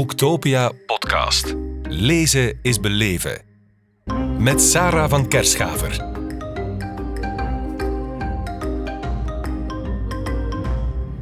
[0.00, 1.54] Boektopia podcast.
[1.82, 3.42] Lezen is beleven.
[4.38, 6.09] Met Sarah van Kerschaver.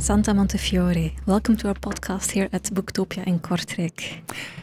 [0.09, 4.23] Santa Montefiore, welcome to our podcast here at Boektopia in Kortrijk.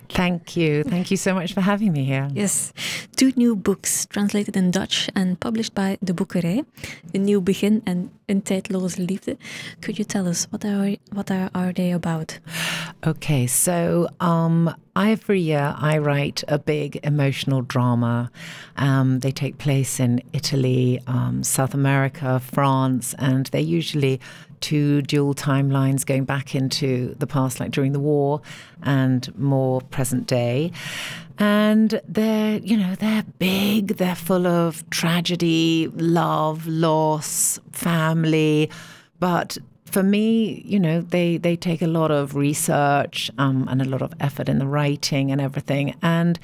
[0.09, 0.83] Thank you.
[0.83, 2.27] Thank you so much for having me here.
[2.33, 2.73] Yes,
[3.15, 6.63] two new books translated in Dutch and published by De Boekerij,
[7.11, 9.37] Een Nieuw Begin and Een Tijdloze Liefde.
[9.81, 12.39] Could you tell us what are what are, are they about?
[13.05, 18.31] Okay, so um, every year I write a big emotional drama.
[18.77, 24.19] Um, they take place in Italy, um, South America, France, and they're usually
[24.61, 28.41] two dual timelines going back into the past, like during the war,
[28.83, 30.71] and more present day.
[31.37, 38.69] And they're, you know, they're big, they're full of tragedy, love, loss, family,
[39.19, 39.57] but
[39.95, 44.01] for me, you know, they they take a lot of research um, and a lot
[44.01, 45.95] of effort in the writing and everything.
[46.01, 46.37] And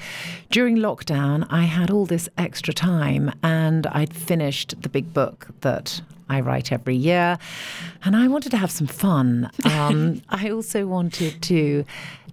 [0.50, 6.00] during lockdown, I had all this extra time, and I'd finished the big book that
[6.32, 7.38] I write every year,
[8.04, 9.50] and I wanted to have some fun.
[9.64, 11.84] Um, I also wanted to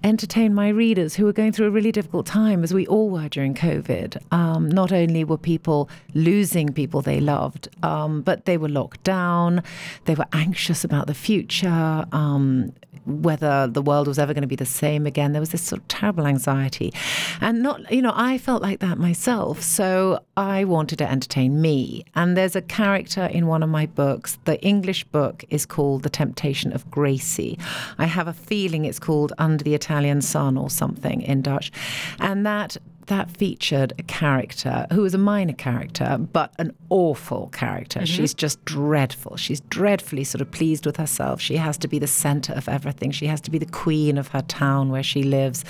[0.04, 3.30] entertain my readers who were going through a really difficult time, as we all were
[3.30, 4.22] during COVID.
[4.32, 9.64] Um, not only were people losing people they loved, um, but they were locked down,
[10.06, 12.06] they were anxious about the future.
[12.12, 12.74] Um,
[13.10, 15.32] whether the world was ever going to be the same again.
[15.32, 16.94] There was this sort of terrible anxiety.
[17.42, 19.62] And not, you know, I felt like that myself.
[19.62, 22.06] So I wanted to entertain me.
[22.16, 24.38] And there's a character in one of my books.
[24.46, 27.58] The English book is called The Temptation of Gracie.
[27.98, 31.72] I have a feeling it's called Under the Italian Sun or something in Dutch.
[32.20, 32.78] And that
[33.10, 38.00] that featured a character who was a minor character, but an awful character.
[38.00, 38.06] Mm-hmm.
[38.06, 39.36] She's just dreadful.
[39.36, 41.42] She's dreadfully sort of pleased with herself.
[41.42, 43.12] She has to be the center of everything.
[43.12, 45.66] She has to be the queen of her town where she lives.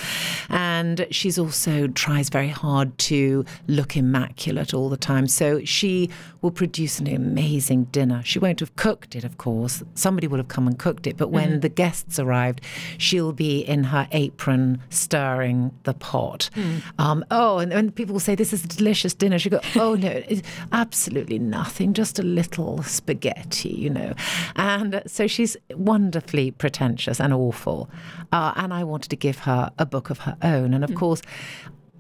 [0.50, 5.28] And she's also tries very hard to look immaculate all the time.
[5.28, 6.10] So she
[6.42, 8.22] will produce an amazing dinner.
[8.24, 9.82] She won't have cooked it, of course.
[9.96, 11.16] Somebody will have come and cooked it.
[11.18, 11.60] But when mm-hmm.
[11.62, 12.62] the guests arrived,
[12.98, 16.50] she'll be in her apron stirring the pot.
[16.56, 16.82] Mm.
[16.98, 20.24] Um, oh, and when people say this is a delicious dinner, she go, oh no,
[20.72, 24.14] absolutely nothing, just a little spaghetti, you know.
[24.56, 27.90] And so she's wonderfully pretentious and awful.
[28.32, 30.74] Uh, and I wanted to give her a book of her own.
[30.74, 30.98] And of mm.
[30.98, 31.22] course,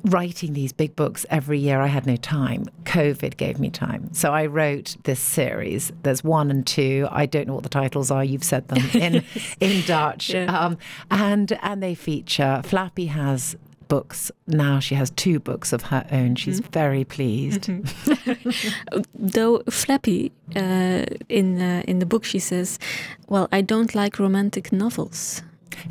[0.05, 2.65] writing these big books every year, I had no time.
[2.83, 4.13] COVID gave me time.
[4.13, 5.91] So I wrote this series.
[6.03, 7.07] There's one and two.
[7.11, 8.23] I don't know what the titles are.
[8.23, 9.23] You've said them in
[9.59, 10.29] in Dutch.
[10.29, 10.45] Yeah.
[10.45, 10.77] Um,
[11.11, 13.57] and and they feature Flappy has
[13.89, 14.31] books.
[14.47, 16.35] Now she has two books of her own.
[16.35, 16.71] She's mm-hmm.
[16.71, 17.63] very pleased.
[17.63, 19.01] Mm-hmm.
[19.13, 22.79] Though Flappy, uh, in uh, in the book, she says,
[23.27, 25.41] "Well, I don't like romantic novels."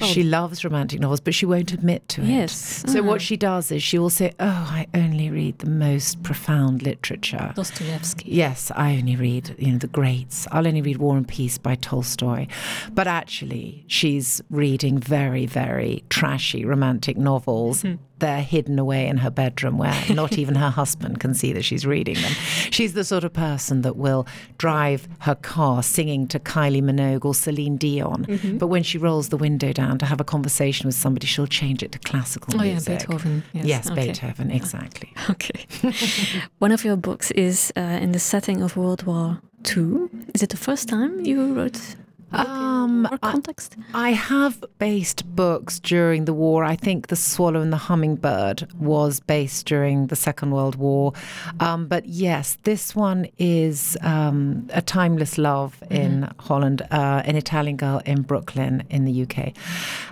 [0.00, 0.06] Oh.
[0.06, 2.28] She loves romantic novels, but she won't admit to it.
[2.28, 2.84] Yes.
[2.86, 6.82] So what she does is she will say, "Oh, I only read the most profound
[6.82, 8.30] literature." Dostoevsky.
[8.30, 10.46] Yes, I only read, you know, the greats.
[10.52, 12.46] I'll only read War and Peace by Tolstoy.
[12.92, 19.30] But actually, she's reading very, very trashy romantic novels mm-hmm they're hidden away in her
[19.30, 22.32] bedroom where not even her husband can see that she's reading them.
[22.70, 24.26] She's the sort of person that will
[24.58, 28.58] drive her car singing to Kylie Minogue or Celine Dion, mm-hmm.
[28.58, 31.82] but when she rolls the window down to have a conversation with somebody, she'll change
[31.82, 32.88] it to classical oh, music.
[32.88, 33.44] Oh, yeah, Beethoven.
[33.52, 34.06] Yes, yes okay.
[34.06, 35.12] Beethoven, exactly.
[35.30, 35.66] Okay.
[36.58, 39.40] One of your books is uh, in the setting of World War
[39.76, 40.08] II.
[40.34, 41.96] Is it the first time you wrote
[42.32, 43.76] um, context?
[43.94, 46.64] I, I, have based books during the war.
[46.64, 51.12] I think The Swallow and the Hummingbird was based during the Second World War.
[51.60, 55.94] Um, but yes, this one is um, A Timeless Love mm-hmm.
[55.94, 59.54] in Holland, uh, an Italian girl in Brooklyn in the UK.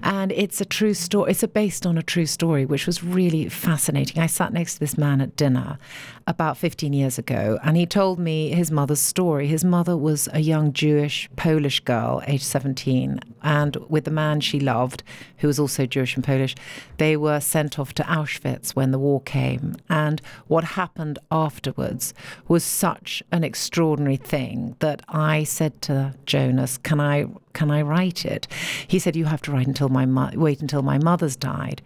[0.03, 1.33] And it's a true story.
[1.33, 4.23] It's a based on a true story, which was really fascinating.
[4.23, 5.79] I sat next to this man at dinner
[6.27, 9.47] about 15 years ago, and he told me his mother's story.
[9.47, 14.61] His mother was a young Jewish Polish girl, age 17, and with the man she
[14.61, 15.03] loved,
[15.39, 16.55] who was also Jewish and Polish,
[16.99, 19.77] they were sent off to Auschwitz when the war came.
[19.89, 22.15] And what happened afterwards
[22.49, 28.25] was such an extraordinary thing that I said to Jonas, "Can I can I write
[28.25, 28.47] it?"
[28.87, 31.83] He said, "You have to write until my mo- wait until my mother's died."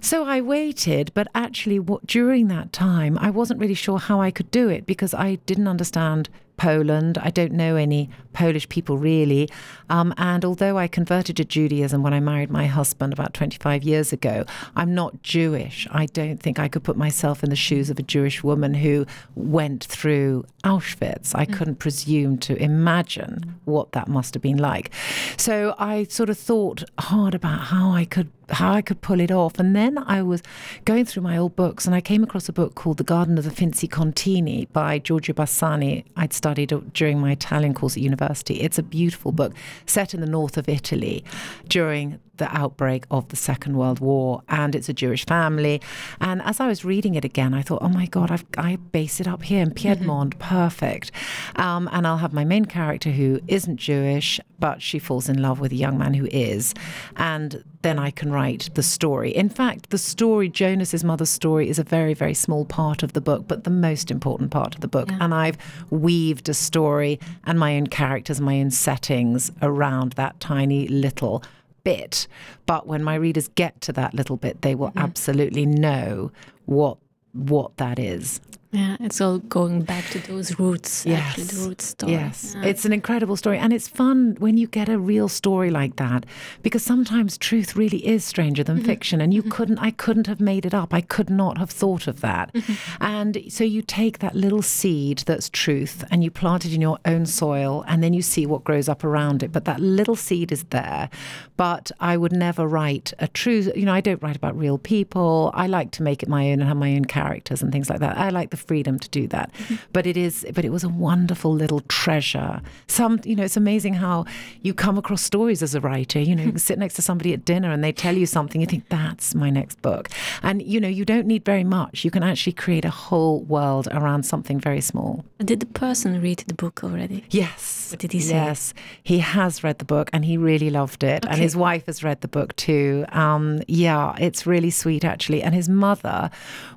[0.00, 4.30] So I waited, but actually, what, during that time, I wasn't really sure how I
[4.30, 7.18] could do it because I didn't understand Poland.
[7.18, 9.48] I don't know any Polish people really.
[9.88, 14.12] Um, and although I converted to Judaism when I married my husband about 25 years
[14.12, 14.44] ago,
[14.74, 15.86] I'm not Jewish.
[15.90, 19.06] I don't think I could put myself in the shoes of a Jewish woman who
[19.34, 21.32] went through Auschwitz.
[21.34, 21.52] I mm.
[21.52, 24.90] couldn't presume to imagine what that must have been like.
[25.36, 29.30] So I sort of thought hard about how I could how I could pull it
[29.30, 29.58] off.
[29.58, 30.42] And then I was
[30.84, 33.44] going through my old books and I came across a book called The Garden of
[33.44, 36.04] the Finzi Contini by Giorgio Bassani.
[36.16, 38.60] I'd studied during my Italian course at university.
[38.60, 39.52] It's a beautiful book
[39.84, 41.24] set in the north of Italy
[41.66, 45.80] during the outbreak of the Second World War, and it's a Jewish family.
[46.20, 49.20] And as I was reading it again, I thought, oh my God, I've, I base
[49.20, 50.48] it up here in Piedmont, mm-hmm.
[50.48, 51.10] perfect.
[51.56, 55.60] Um, and I'll have my main character who isn't Jewish, but she falls in love
[55.60, 56.74] with a young man who is.
[57.16, 59.30] And then I can write the story.
[59.30, 63.20] In fact, the story, Jonas's mother's story, is a very, very small part of the
[63.20, 65.10] book, but the most important part of the book.
[65.10, 65.18] Yeah.
[65.20, 65.56] And I've
[65.90, 71.44] weaved a story and my own characters, my own settings around that tiny little
[71.86, 72.26] bit.
[72.66, 75.06] But when my readers get to that little bit, they will mm-hmm.
[75.06, 76.32] absolutely know
[76.64, 76.98] what
[77.32, 78.40] what that is.
[78.72, 81.06] Yeah, it's all going back to those roots.
[81.06, 82.12] Yes, actually, the root story.
[82.12, 82.66] Yes, yeah.
[82.66, 86.26] it's an incredible story, and it's fun when you get a real story like that,
[86.62, 88.86] because sometimes truth really is stranger than mm-hmm.
[88.86, 89.50] fiction, and you mm-hmm.
[89.50, 89.78] couldn't.
[89.78, 90.92] I couldn't have made it up.
[90.92, 92.52] I could not have thought of that.
[92.52, 93.02] Mm-hmm.
[93.02, 96.98] And so you take that little seed that's truth, and you plant it in your
[97.04, 99.52] own soil, and then you see what grows up around it.
[99.52, 101.08] But that little seed is there.
[101.56, 103.72] But I would never write a true.
[103.74, 105.50] You know, I don't write about real people.
[105.54, 108.00] I like to make it my own and have my own characters and things like
[108.00, 108.18] that.
[108.18, 109.52] I like the freedom to do that.
[109.52, 109.76] Mm-hmm.
[109.92, 112.60] But it is, but it was a wonderful little treasure.
[112.86, 114.24] Some, you know, it's amazing how
[114.62, 116.20] you come across stories as a writer.
[116.20, 118.66] You know, you sit next to somebody at dinner and they tell you something, you
[118.66, 120.08] think that's my next book.
[120.42, 122.04] And you know, you don't need very much.
[122.04, 125.24] You can actually create a whole world around something very small.
[125.38, 127.24] Did the person read the book already?
[127.30, 127.90] Yes.
[127.90, 128.34] What did he say?
[128.34, 131.24] Yes, he has read the book and he really loved it.
[131.24, 131.32] Okay.
[131.32, 133.04] And his wife has read the book too.
[133.10, 135.42] Um, yeah, it's really sweet actually.
[135.42, 136.30] And his mother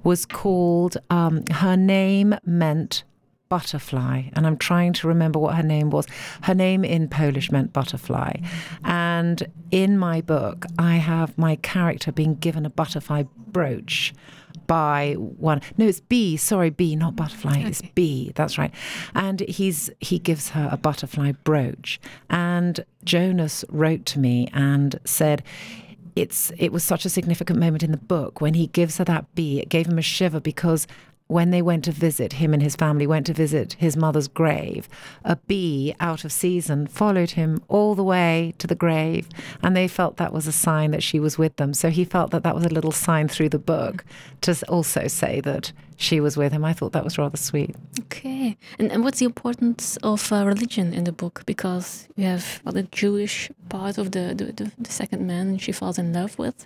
[0.03, 3.03] was called um, her name meant
[3.47, 6.05] butterfly and i'm trying to remember what her name was.
[6.43, 8.33] Her name in polish meant butterfly.
[8.83, 14.13] And in my book i have my character being given a butterfly brooch
[14.65, 15.61] by one.
[15.77, 17.67] No it's b sorry b not butterfly okay.
[17.67, 18.73] it's b that's right.
[19.13, 21.99] And he's he gives her a butterfly brooch.
[22.29, 25.43] And jonas wrote to me and said
[26.15, 28.41] it's it was such a significant moment in the book.
[28.41, 29.59] When he gives her that bee.
[29.59, 30.85] It gave him a shiver because
[31.29, 34.89] when they went to visit, him and his family went to visit his mother's grave,
[35.23, 39.29] a bee out of season followed him all the way to the grave,
[39.61, 41.71] and they felt that was a sign that she was with them.
[41.71, 44.03] So he felt that that was a little sign through the book
[44.41, 46.65] to also say that she was with him.
[46.65, 47.75] I thought that was rather sweet.
[47.99, 48.57] Okay.
[48.79, 51.43] And, and what's the importance of uh, religion in the book?
[51.45, 55.73] Because you have well, the Jewish part of the, the, the, the second man she
[55.73, 56.65] falls in love with.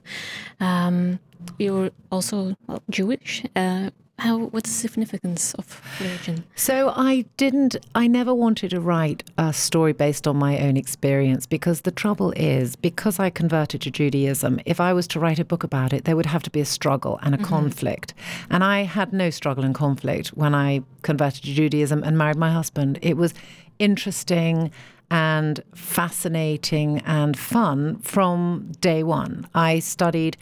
[0.62, 1.20] Um,
[1.60, 3.44] you're also well, Jewish.
[3.58, 3.90] Uh,
[4.24, 9.52] how what's the significance of religion so i didn't i never wanted to write a
[9.52, 14.62] story based on my own experience because the trouble is because i converted to judaism
[14.66, 16.66] if i was to write a book about it there would have to be a
[16.66, 17.48] struggle and a mm-hmm.
[17.48, 18.14] conflict
[18.50, 22.50] and i had no struggle and conflict when i converted to judaism and married my
[22.50, 23.34] husband it was
[23.78, 24.72] interesting
[25.12, 29.48] and fascinating and fun from day one.
[29.54, 30.38] I studied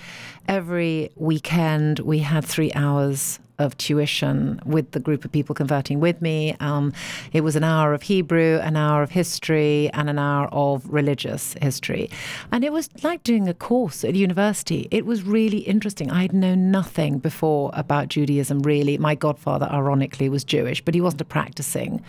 [0.47, 1.99] every weekend.
[1.99, 6.55] We had three hours of tuition with the group of people converting with me.
[6.59, 6.93] Um,
[7.33, 11.53] it was an hour of Hebrew, an hour of history, and an hour of religious
[11.61, 12.09] history.
[12.51, 14.87] And it was like doing a course at university.
[14.91, 16.11] It was really interesting.
[16.11, 18.97] I had known nothing before about Judaism, really.
[18.97, 22.03] My godfather, ironically, was Jewish, but he wasn't a practicing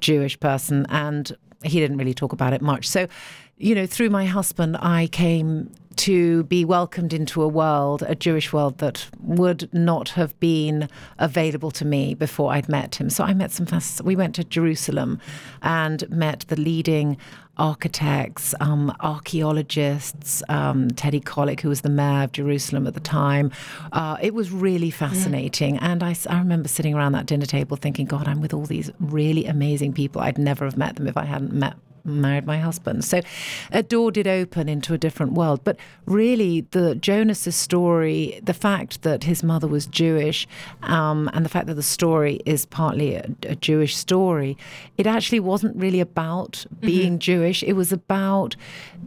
[0.00, 0.86] Jewish person.
[0.88, 2.88] And he didn't really talk about it much.
[2.88, 3.08] So,
[3.56, 8.52] you know, through my husband, I came to be welcomed into a world, a Jewish
[8.52, 13.10] world that would not have been available to me before I'd met him.
[13.10, 14.02] So I met some fast.
[14.02, 15.20] We went to Jerusalem
[15.62, 17.18] and met the leading
[17.58, 23.50] architects, um, archaeologists, um, Teddy Kollek, who was the mayor of Jerusalem at the time.
[23.92, 25.74] Uh, it was really fascinating.
[25.74, 25.92] Yeah.
[25.92, 28.90] And I, I remember sitting around that dinner table thinking, God, I'm with all these
[28.98, 30.22] really amazing people.
[30.22, 33.04] I'd never have met them if I hadn't met married my husband.
[33.04, 33.20] So
[33.70, 35.60] a door did open into a different world.
[35.64, 40.46] But really, the Jonas's story, the fact that his mother was Jewish,
[40.82, 44.56] um, and the fact that the story is partly a, a Jewish story,
[44.96, 47.62] it actually wasn't really about being Jewish.
[47.62, 48.56] It was about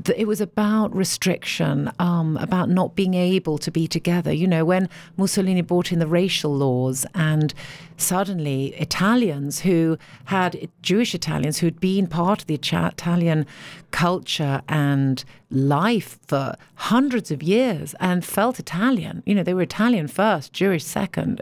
[0.04, 4.32] the, it was about restriction, um, about not being able to be together.
[4.32, 7.54] You know, when Mussolini brought in the racial laws, and
[7.98, 13.46] suddenly Italians who had Jewish Italians who'd been part of the Italian
[13.96, 19.24] culture and life for hundreds of years and felt Italian.
[19.26, 21.42] You know, they were Italian first, Jewish second,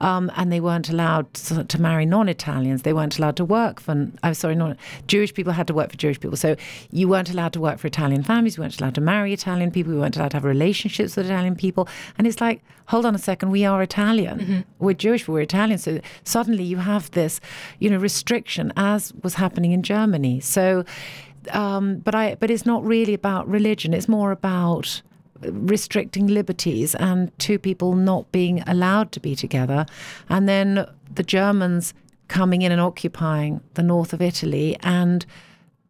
[0.00, 2.82] um, and they weren't allowed to, to marry non-Italians.
[2.82, 3.92] They weren't allowed to work for.
[3.92, 6.36] I'm oh, sorry, non Jewish people had to work for Jewish people.
[6.36, 6.56] So
[6.90, 8.56] you weren't allowed to work for Italian families.
[8.56, 9.92] You weren't allowed to marry Italian people.
[9.92, 11.86] You weren't allowed to have relationships with Italian people.
[12.18, 14.40] And it's like, hold on a second, we are Italian.
[14.40, 14.60] Mm-hmm.
[14.80, 15.78] We're Jewish, but we're Italian.
[15.78, 17.40] So suddenly you have this,
[17.78, 20.40] you know, restriction as was happening in Germany.
[20.40, 20.84] So
[21.50, 23.94] um, but I but it's not really about religion.
[23.94, 25.02] It's more about
[25.40, 29.86] restricting liberties and two people not being allowed to be together,
[30.28, 31.94] and then the Germans
[32.28, 35.26] coming in and occupying the north of Italy and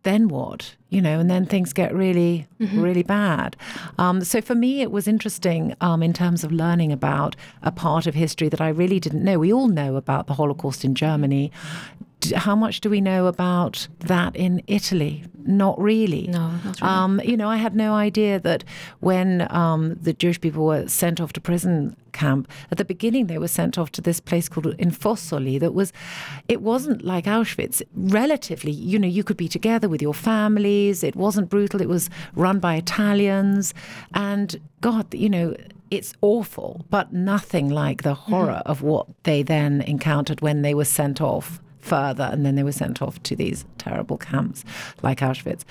[0.02, 0.75] then what?
[0.88, 2.80] You know, and then things get really, mm-hmm.
[2.80, 3.56] really bad.
[3.99, 8.06] Um, so for me, it was interesting um, in terms of learning about a part
[8.06, 9.38] of history that I really didn't know.
[9.38, 11.52] We all know about the Holocaust in Germany
[12.31, 15.25] how much do we know about that in Italy?
[15.45, 16.29] Not really.
[16.29, 16.93] No, not really.
[16.93, 18.64] Um, you know, I had no idea that
[19.00, 23.38] when um, the Jewish people were sent off to prison camp, at the beginning they
[23.38, 25.93] were sent off to this place called in Fossoli that was,
[26.49, 27.83] it wasn't like Auschwitz.
[27.95, 31.02] Relatively, you know, you could be together with your families.
[31.02, 31.81] It wasn't brutal.
[31.81, 33.75] It was run by Italians.
[34.14, 35.57] And God, you know,
[35.91, 38.71] it's awful, but nothing like the horror mm-hmm.
[38.71, 42.73] of what they then encountered when they were sent off further, and then they were
[42.73, 44.65] sent off to these terrible camps
[45.03, 45.65] like Auschwitz.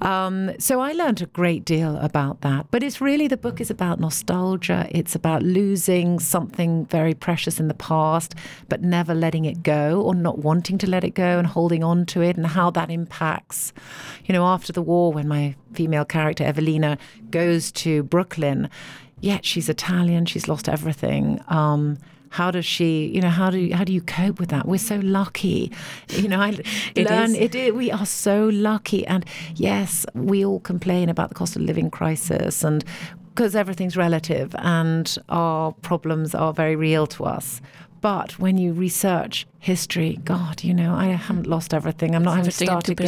[0.00, 2.66] Um, so I learned a great deal about that.
[2.70, 4.88] But it's really the book is about nostalgia.
[4.90, 8.34] It's about losing something very precious in the past,
[8.68, 12.06] but never letting it go or not wanting to let it go and holding on
[12.06, 13.72] to it, and how that impacts.
[14.24, 16.98] You know, after the war, when my female character Evelina
[17.30, 18.70] goes to Brooklyn,
[19.20, 21.42] yet she's Italian, she's lost everything.
[21.48, 21.98] Um,
[22.30, 24.66] how does she you know how do you, how do you cope with that?
[24.66, 25.70] We're so lucky.
[26.08, 26.50] You know i
[26.94, 27.54] it learn is.
[27.54, 29.06] it we are so lucky.
[29.06, 32.84] And yes we all complain about the cost of living crisis and
[33.34, 37.60] because everything's relative and our problems are very real to us
[38.00, 42.14] but when you research history, God, you know, I haven't lost everything.
[42.14, 43.06] I'm not having to start again.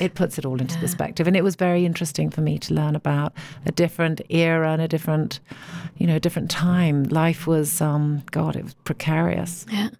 [0.00, 0.80] It puts it all into yeah.
[0.80, 3.32] perspective, and it was very interesting for me to learn about
[3.64, 5.40] a different era and a different,
[5.96, 7.04] you know, a different time.
[7.04, 9.66] Life was, um, God, it was precarious.
[9.70, 9.90] Yeah.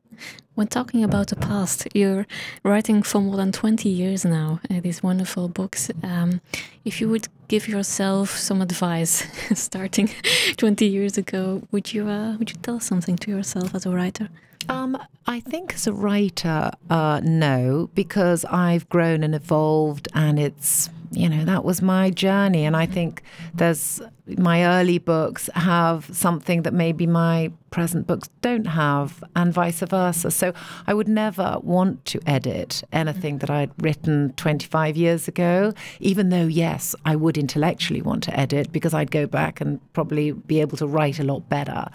[0.54, 2.26] When talking about the past, you're
[2.62, 5.90] writing for more than 20 years now, uh, these wonderful books.
[6.04, 6.40] Um,
[6.84, 9.24] if you would give yourself some advice
[9.58, 10.10] starting
[10.56, 14.28] 20 years ago, would you, uh, would you tell something to yourself as a writer?
[14.68, 14.96] Um,
[15.26, 21.28] I think as a writer, uh, no, because I've grown and evolved, and it's you
[21.28, 22.64] know that was my journey.
[22.64, 23.22] And I think
[23.54, 29.80] there's my early books have something that maybe my present books don't have, and vice
[29.80, 30.30] versa.
[30.30, 30.52] So
[30.86, 36.46] I would never want to edit anything that I'd written 25 years ago, even though,
[36.46, 40.78] yes, I would intellectually want to edit because I'd go back and probably be able
[40.78, 41.88] to write a lot better.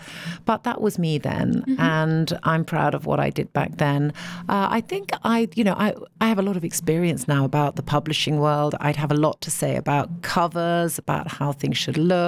[0.44, 1.80] But that was me then, mm-hmm.
[1.80, 4.12] and I'm proud of what I did back then.
[4.50, 7.78] Uh, I think I, you know, I, I have a lot of experience now about
[7.78, 8.76] the publishing world.
[8.82, 12.19] I'd have a lot to say about covers, about how things should look.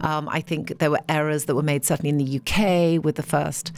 [0.00, 3.22] Um, I think there were errors that were made, certainly in the UK with the
[3.22, 3.72] first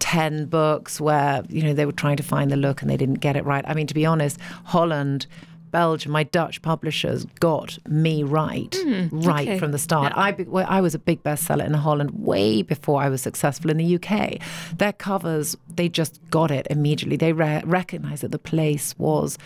[0.00, 3.20] 10 books where, you know, they were trying to find the look and they didn't
[3.20, 3.64] get it right.
[3.66, 5.26] I mean, to be honest, Holland.
[5.70, 9.58] Belgium, my Dutch publishers got me right, mm, right okay.
[9.58, 10.12] from the start.
[10.12, 10.22] Yeah.
[10.22, 13.78] I, well, I was a big bestseller in Holland way before I was successful in
[13.78, 14.38] the UK.
[14.78, 17.16] Their covers, they just got it immediately.
[17.16, 19.36] They re- recognized that the place was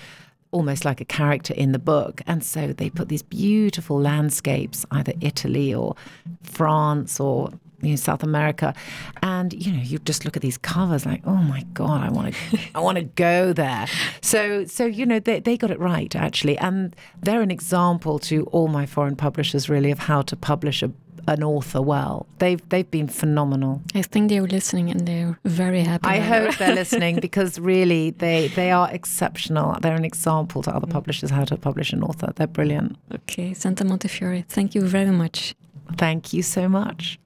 [0.50, 2.22] almost like a character in the book.
[2.26, 5.94] And so they put these beautiful landscapes, either Italy or
[6.42, 7.50] France or
[7.80, 8.74] you know, South America,
[9.22, 12.34] and you know, you just look at these covers like, oh my god, I want
[12.34, 13.86] to, I want to go there.
[14.20, 18.44] So, so you know, they they got it right actually, and they're an example to
[18.46, 20.90] all my foreign publishers really of how to publish a
[21.26, 22.26] an author well.
[22.38, 23.80] They've they've been phenomenal.
[23.94, 26.08] I think they're listening and they're very happy.
[26.08, 29.76] I hope they're listening because really they they are exceptional.
[29.80, 30.92] They're an example to other mm.
[30.92, 32.32] publishers how to publish an author.
[32.34, 32.96] They're brilliant.
[33.14, 35.54] Okay, Santa Montefiore, thank you very much.
[35.96, 37.18] Thank you so much.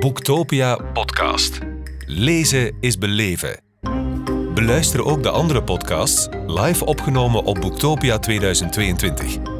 [0.00, 1.58] Boektopia podcast.
[2.06, 3.60] Lezen is beleven.
[4.54, 9.59] Beluister ook de andere podcasts live opgenomen op Boektopia 2022.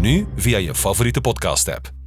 [0.00, 1.97] Nu via je favoriete podcast-app.